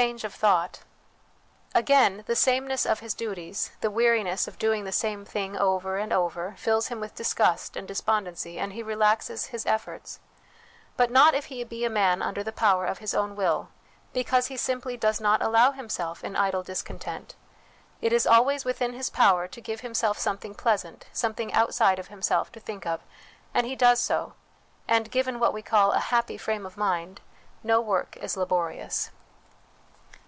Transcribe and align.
Change 0.00 0.24
of 0.24 0.34
Thought. 0.34 0.82
Again, 1.72 2.24
the 2.26 2.34
sameness 2.34 2.84
of 2.84 2.98
his 2.98 3.14
duties, 3.14 3.70
the 3.80 3.92
weariness 3.92 4.48
of 4.48 4.58
doing 4.58 4.82
the 4.82 4.90
same 4.90 5.24
thing 5.24 5.56
over 5.56 5.98
and 5.98 6.12
over, 6.12 6.56
fills 6.58 6.88
him 6.88 6.98
with 6.98 7.14
disgust 7.14 7.76
and 7.76 7.86
despondency, 7.86 8.58
and 8.58 8.72
he 8.72 8.82
relaxes 8.82 9.46
his 9.46 9.64
efforts; 9.66 10.18
but 10.96 11.12
not 11.12 11.32
if 11.36 11.44
he 11.44 11.62
be 11.62 11.84
a 11.84 11.90
man 11.90 12.22
under 12.22 12.42
the 12.42 12.50
power 12.50 12.86
of 12.86 12.98
his 12.98 13.14
own 13.14 13.36
will, 13.36 13.68
because 14.12 14.48
he 14.48 14.56
simply 14.56 14.96
does 14.96 15.20
not 15.20 15.40
allow 15.40 15.70
himself 15.70 16.24
in 16.24 16.34
idle 16.34 16.64
discontent; 16.64 17.36
it 18.00 18.12
is 18.12 18.26
always 18.26 18.64
within 18.64 18.94
his 18.94 19.08
power 19.08 19.46
to 19.46 19.60
give 19.60 19.82
himself 19.82 20.18
something 20.18 20.56
pleasant, 20.56 21.06
something 21.12 21.52
outside 21.54 22.00
of 22.00 22.08
himself, 22.08 22.50
to 22.50 22.58
think 22.58 22.84
of, 22.84 23.04
and 23.54 23.64
he 23.64 23.76
does 23.76 24.00
so; 24.00 24.32
and, 24.88 25.12
given 25.12 25.38
what 25.38 25.54
we 25.54 25.62
call 25.62 25.92
a' 25.92 25.98
happy 26.10 26.36
frame 26.36 26.66
of 26.66 26.76
mind,' 26.76 27.20
no 27.62 27.80
work 27.80 28.16
is 28.16 28.36
laborious. 28.36 29.10